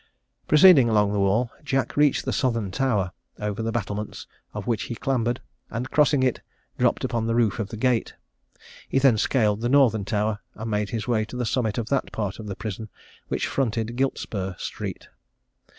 [0.47, 4.95] Proceeding along the wall, Jack reached the southern tower, over the battlements of which he
[4.95, 6.41] clambered, and crossing it,
[6.79, 8.15] dropped upon the roof of the gate.
[8.89, 12.11] He then scaled the northern tower, and made his way to the summit of that
[12.11, 12.89] part of the prison
[13.27, 15.07] which fronted Giltspur street.